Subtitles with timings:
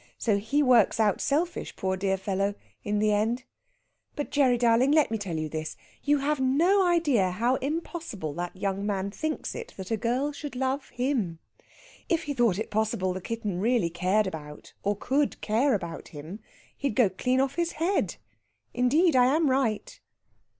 [0.17, 2.55] So he works out selfish, poor dear fellow!
[2.83, 3.43] in the end.
[4.15, 8.55] But, Gerry darling, let me tell you this: you have no idea how impossible that
[8.57, 11.37] young man thinks it that a girl should love him.
[12.09, 16.39] If he thought it possible the kitten really cared about, or could care about him,
[16.75, 18.15] he'd go clean off his head.
[18.73, 19.99] Indeed, I am right."